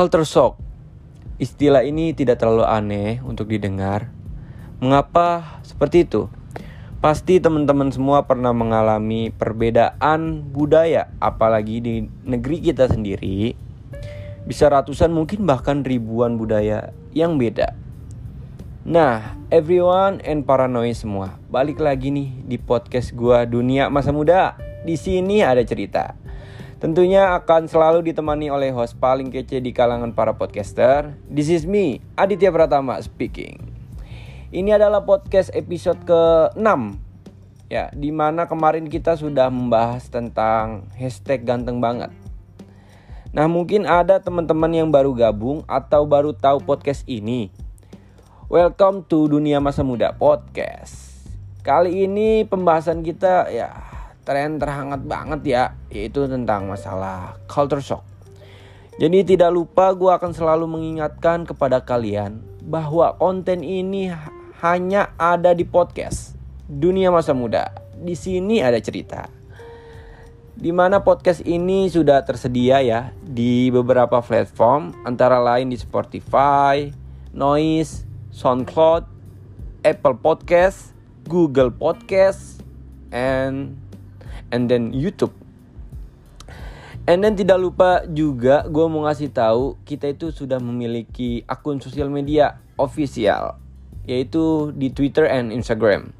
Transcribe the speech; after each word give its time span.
Culture 0.00 0.24
shock. 0.24 0.56
Istilah 1.36 1.84
ini 1.84 2.16
tidak 2.16 2.40
terlalu 2.40 2.64
aneh 2.64 3.20
untuk 3.20 3.52
didengar. 3.52 4.08
Mengapa 4.80 5.60
seperti 5.60 6.08
itu? 6.08 6.24
Pasti 7.04 7.36
teman-teman 7.36 7.92
semua 7.92 8.24
pernah 8.24 8.56
mengalami 8.56 9.28
perbedaan 9.28 10.40
budaya, 10.56 11.12
apalagi 11.20 11.84
di 11.84 12.08
negeri 12.24 12.64
kita 12.64 12.88
sendiri. 12.88 13.52
Bisa 14.48 14.72
ratusan, 14.72 15.12
mungkin 15.12 15.44
bahkan 15.44 15.84
ribuan 15.84 16.40
budaya 16.40 16.96
yang 17.12 17.36
beda. 17.36 17.76
Nah, 18.88 19.36
everyone 19.52 20.24
and 20.24 20.48
paranoid 20.48 20.96
semua. 20.96 21.36
Balik 21.52 21.76
lagi 21.76 22.08
nih 22.08 22.40
di 22.48 22.56
podcast 22.56 23.12
gua 23.12 23.44
Dunia 23.44 23.92
Masa 23.92 24.16
Muda. 24.16 24.56
Di 24.80 24.96
sini 24.96 25.44
ada 25.44 25.60
cerita. 25.60 26.16
Tentunya 26.80 27.36
akan 27.36 27.68
selalu 27.68 28.08
ditemani 28.08 28.48
oleh 28.48 28.72
host 28.72 28.96
paling 28.96 29.28
kece 29.28 29.60
di 29.60 29.68
kalangan 29.68 30.16
para 30.16 30.32
podcaster. 30.32 31.12
This 31.28 31.52
is 31.52 31.68
me, 31.68 32.00
Aditya 32.16 32.48
Pratama 32.48 32.96
speaking. 33.04 33.60
Ini 34.48 34.80
adalah 34.80 35.04
podcast 35.04 35.52
episode 35.52 36.00
ke-6 36.08 36.96
ya, 37.68 37.92
di 37.92 38.08
mana 38.08 38.48
kemarin 38.48 38.88
kita 38.88 39.12
sudah 39.12 39.52
membahas 39.52 40.08
tentang 40.08 40.88
hashtag 40.96 41.44
ganteng 41.44 41.84
banget. 41.84 42.08
Nah 43.36 43.44
mungkin 43.44 43.84
ada 43.84 44.16
teman-teman 44.16 44.72
yang 44.72 44.88
baru 44.88 45.12
gabung 45.12 45.60
atau 45.68 46.08
baru 46.08 46.32
tahu 46.32 46.64
podcast 46.64 47.04
ini. 47.04 47.52
Welcome 48.48 49.04
to 49.04 49.28
Dunia 49.28 49.60
Masa 49.60 49.84
Muda 49.84 50.16
Podcast. 50.16 51.28
Kali 51.60 52.08
ini 52.08 52.48
pembahasan 52.48 53.04
kita 53.04 53.52
ya 53.52 53.99
tren 54.30 54.62
terhangat 54.62 55.02
banget 55.02 55.40
ya, 55.42 55.64
yaitu 55.90 56.30
tentang 56.30 56.70
masalah 56.70 57.34
culture 57.50 57.82
shock. 57.82 58.06
Jadi 59.02 59.34
tidak 59.34 59.50
lupa 59.50 59.90
gue 59.90 60.06
akan 60.06 60.30
selalu 60.30 60.70
mengingatkan 60.70 61.42
kepada 61.42 61.82
kalian 61.82 62.38
bahwa 62.62 63.10
konten 63.18 63.66
ini 63.66 64.14
hanya 64.62 65.10
ada 65.18 65.50
di 65.50 65.66
podcast 65.66 66.38
Dunia 66.70 67.10
Masa 67.10 67.34
Muda. 67.34 67.74
Di 67.98 68.14
sini 68.14 68.62
ada 68.62 68.78
cerita. 68.78 69.26
Di 70.54 70.70
mana 70.70 71.02
podcast 71.02 71.42
ini 71.42 71.90
sudah 71.90 72.22
tersedia 72.22 72.78
ya 72.86 73.10
di 73.26 73.66
beberapa 73.74 74.22
platform 74.22 74.94
antara 75.02 75.42
lain 75.42 75.74
di 75.74 75.78
Spotify, 75.80 76.94
Noise, 77.34 78.06
SoundCloud, 78.30 79.10
Apple 79.82 80.22
Podcast, 80.22 80.94
Google 81.26 81.74
Podcast, 81.74 82.62
and 83.10 83.89
and 84.50 84.70
then 84.70 84.94
YouTube. 84.94 85.32
And 87.08 87.26
then 87.26 87.34
tidak 87.34 87.58
lupa 87.58 88.06
juga 88.06 88.68
gue 88.70 88.86
mau 88.86 89.02
ngasih 89.08 89.34
tahu 89.34 89.80
kita 89.82 90.14
itu 90.14 90.30
sudah 90.30 90.62
memiliki 90.62 91.42
akun 91.48 91.82
sosial 91.82 92.06
media 92.06 92.60
official 92.78 93.58
yaitu 94.06 94.70
di 94.76 94.94
Twitter 94.94 95.26
and 95.26 95.50
Instagram. 95.50 96.14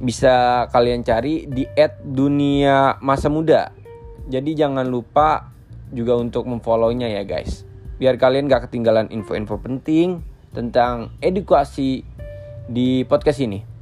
Bisa 0.00 0.64
kalian 0.72 1.04
cari 1.04 1.48
di 1.48 1.68
@dunia 2.00 3.00
masa 3.04 3.28
muda. 3.28 3.72
Jadi 4.28 4.56
jangan 4.56 4.88
lupa 4.88 5.52
juga 5.92 6.16
untuk 6.16 6.48
memfollownya 6.48 7.08
ya 7.08 7.22
guys. 7.24 7.68
Biar 7.96 8.20
kalian 8.20 8.48
gak 8.48 8.68
ketinggalan 8.68 9.08
info-info 9.08 9.56
penting 9.60 10.20
tentang 10.52 11.12
edukasi 11.20 12.04
di 12.68 13.04
podcast 13.04 13.40
ini. 13.40 13.75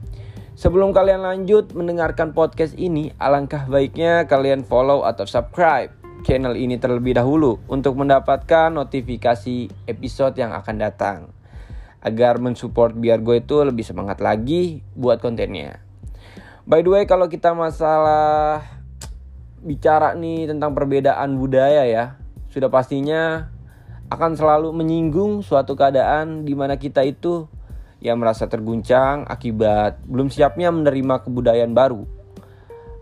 Sebelum 0.54 0.94
kalian 0.94 1.26
lanjut 1.26 1.74
mendengarkan 1.74 2.30
podcast 2.30 2.78
ini, 2.78 3.10
alangkah 3.18 3.66
baiknya 3.66 4.30
kalian 4.30 4.62
follow 4.62 5.02
atau 5.02 5.26
subscribe 5.26 5.90
channel 6.22 6.54
ini 6.54 6.78
terlebih 6.78 7.18
dahulu 7.18 7.58
untuk 7.66 7.98
mendapatkan 7.98 8.70
notifikasi 8.70 9.66
episode 9.90 10.38
yang 10.38 10.54
akan 10.54 10.76
datang. 10.78 11.18
Agar 12.06 12.38
mensupport 12.38 12.94
biar 12.94 13.18
gue 13.18 13.42
itu 13.42 13.66
lebih 13.66 13.82
semangat 13.82 14.22
lagi 14.22 14.86
buat 14.94 15.18
kontennya. 15.18 15.82
By 16.70 16.86
the 16.86 16.90
way, 16.94 17.04
kalau 17.10 17.26
kita 17.26 17.50
masalah 17.50 18.62
bicara 19.58 20.14
nih 20.14 20.46
tentang 20.54 20.70
perbedaan 20.70 21.34
budaya 21.34 21.82
ya, 21.82 22.14
sudah 22.54 22.70
pastinya 22.70 23.50
akan 24.06 24.38
selalu 24.38 24.70
menyinggung 24.70 25.42
suatu 25.42 25.74
keadaan 25.74 26.46
di 26.46 26.54
mana 26.54 26.78
kita 26.78 27.02
itu 27.02 27.50
yang 28.02 28.18
merasa 28.18 28.50
terguncang 28.50 29.26
akibat 29.28 30.02
belum 30.06 30.32
siapnya 30.32 30.70
menerima 30.74 31.22
kebudayaan 31.26 31.76
baru. 31.76 32.02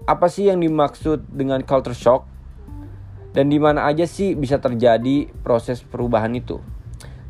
Apa 0.05 0.27
sih 0.27 0.51
yang 0.51 0.59
dimaksud 0.59 1.31
dengan 1.31 1.63
culture 1.63 1.95
shock? 1.95 2.27
Dan 3.33 3.49
di 3.49 3.57
mana 3.57 3.89
aja 3.89 4.05
sih 4.05 4.37
bisa 4.37 4.61
terjadi 4.61 5.31
proses 5.41 5.81
perubahan 5.81 6.37
itu? 6.37 6.61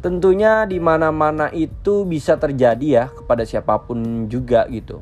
Tentunya 0.02 0.66
di 0.66 0.82
mana-mana 0.82 1.46
itu 1.54 2.02
bisa 2.02 2.34
terjadi 2.34 2.86
ya 2.90 3.04
kepada 3.06 3.46
siapa 3.46 3.78
pun 3.86 4.26
juga 4.26 4.66
gitu. 4.66 4.98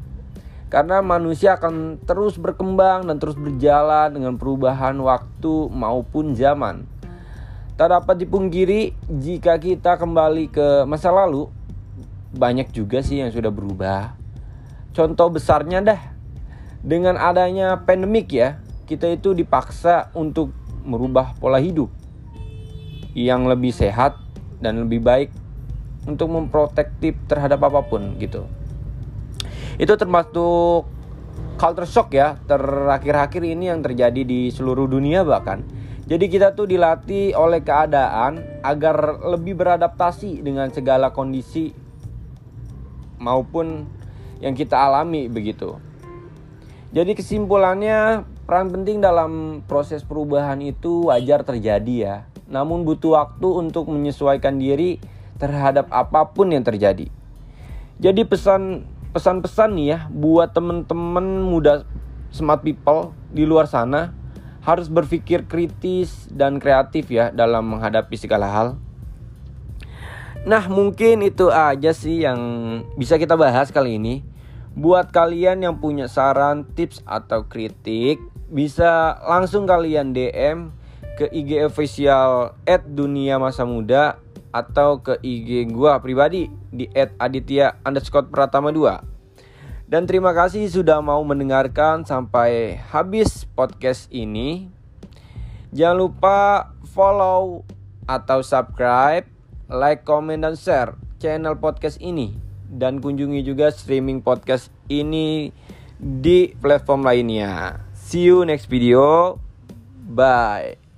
Karena 0.69 1.00
manusia 1.00 1.56
akan 1.56 1.99
terus 2.04 2.37
berkembang 2.37 3.09
dan 3.09 3.16
terus 3.16 3.34
berjalan 3.34 4.12
dengan 4.12 4.37
perubahan 4.37 4.94
waktu 5.00 5.72
maupun 5.72 6.37
zaman. 6.37 6.84
Tak 7.81 7.97
dapat 7.97 8.22
dipungkiri 8.22 8.93
jika 9.09 9.56
kita 9.56 9.97
kembali 9.97 10.53
ke 10.53 10.84
masa 10.84 11.09
lalu, 11.09 11.49
banyak 12.30 12.70
juga 12.70 13.02
sih 13.02 13.22
yang 13.22 13.34
sudah 13.34 13.50
berubah. 13.50 14.14
Contoh 14.94 15.30
besarnya 15.30 15.82
dah, 15.82 16.00
dengan 16.82 17.18
adanya 17.18 17.82
pandemik 17.82 18.30
ya, 18.30 18.58
kita 18.86 19.10
itu 19.10 19.34
dipaksa 19.34 20.10
untuk 20.18 20.50
merubah 20.82 21.36
pola 21.38 21.60
hidup 21.62 21.90
yang 23.14 23.46
lebih 23.46 23.74
sehat 23.74 24.16
dan 24.62 24.86
lebih 24.86 25.02
baik 25.02 25.30
untuk 26.06 26.30
memprotektif 26.32 27.19
terhadap 27.26 27.60
apa 27.66 27.84
pun 27.84 28.16
gitu. 28.19 28.46
Itu 29.76 29.94
termasuk 29.94 30.88
culture 31.60 31.88
shock 31.88 32.16
ya, 32.16 32.40
terakhir-akhir 32.48 33.42
ini 33.44 33.69
yang 33.69 33.84
terjadi 33.84 34.22
di 34.24 34.48
seluruh 34.48 34.88
dunia 34.88 35.22
bahkan. 35.22 35.62
Jadi 36.10 36.26
kita 36.26 36.58
tuh 36.58 36.66
dilatih 36.66 37.38
oleh 37.38 37.62
keadaan 37.62 38.42
agar 38.66 39.22
lebih 39.22 39.54
beradaptasi 39.54 40.42
dengan 40.42 40.66
segala 40.74 41.14
kondisi 41.14 41.70
maupun 43.20 43.84
yang 44.41 44.56
kita 44.56 44.75
alami 44.75 45.28
begitu. 45.28 45.76
Jadi 46.91 47.14
kesimpulannya 47.14 48.26
peran 48.48 48.72
penting 48.75 48.98
dalam 48.98 49.62
proses 49.70 50.03
perubahan 50.03 50.58
itu 50.58 51.06
wajar 51.06 51.47
terjadi 51.47 51.94
ya. 51.94 52.16
Namun 52.50 52.82
butuh 52.82 53.14
waktu 53.14 53.47
untuk 53.47 53.86
menyesuaikan 53.86 54.58
diri 54.58 54.98
terhadap 55.38 55.86
apa 55.94 56.34
pun 56.34 56.50
yang 56.50 56.66
terjadi. 56.66 57.06
Jadi 58.00 58.22
pesan 58.26 58.88
pesan-pesan 59.14 59.70
nih 59.78 59.87
ya 59.87 59.98
buat 60.10 60.50
temen-temen 60.50 61.47
muda 61.47 61.87
smart 62.34 62.66
people 62.66 63.14
di 63.31 63.47
luar 63.47 63.70
sana 63.70 64.10
harus 64.66 64.91
berpikir 64.91 65.47
kritis 65.47 66.26
dan 66.26 66.58
kreatif 66.58 67.06
ya 67.06 67.31
dalam 67.31 67.70
menghadapi 67.70 68.19
segala 68.19 68.50
hal. 68.50 68.69
Nah, 70.48 70.64
mungkin 70.72 71.20
itu 71.20 71.52
aja 71.52 71.92
sih 71.92 72.24
yang 72.24 72.40
bisa 72.96 73.20
kita 73.20 73.36
bahas 73.36 73.68
kali 73.68 74.00
ini. 74.00 74.24
Buat 74.72 75.12
kalian 75.12 75.60
yang 75.66 75.76
punya 75.82 76.08
saran, 76.08 76.64
tips 76.64 77.04
atau 77.04 77.44
kritik, 77.44 78.22
bisa 78.50 79.20
langsung 79.28 79.68
kalian 79.68 80.10
DM 80.10 80.74
ke 81.20 81.28
IG 81.30 81.60
official 81.68 82.56
at 82.64 82.82
dunia 82.88 83.36
masa 83.36 83.68
muda 83.68 84.16
atau 84.50 84.98
ke 85.04 85.20
IG 85.22 85.70
gua 85.70 86.02
pribadi 86.02 86.50
di 86.74 86.90
at 86.96 87.14
aditya 87.22 87.78
underscore 87.86 88.26
pratama 88.26 88.74
2 88.74 89.86
dan 89.86 90.06
terima 90.10 90.34
kasih 90.34 90.66
sudah 90.66 90.98
mau 90.98 91.22
mendengarkan 91.22 92.02
sampai 92.02 92.78
habis 92.90 93.46
podcast 93.54 94.10
ini 94.10 94.66
jangan 95.70 96.08
lupa 96.08 96.38
follow 96.90 97.62
atau 98.10 98.43
subscribe 98.43 99.39
like, 99.70 100.02
comment, 100.02 100.43
dan 100.43 100.58
share 100.58 100.99
channel 101.22 101.55
podcast 101.56 102.02
ini. 102.02 102.34
Dan 102.70 102.99
kunjungi 102.99 103.43
juga 103.46 103.70
streaming 103.70 104.22
podcast 104.22 104.70
ini 104.90 105.50
di 105.99 106.52
platform 106.58 107.06
lainnya. 107.06 107.82
See 107.94 108.26
you 108.26 108.43
next 108.43 108.67
video. 108.67 109.38
Bye. 110.11 110.89